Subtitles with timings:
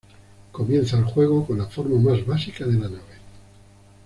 [0.51, 3.19] Comienza el juego con la forma más básica de la nave.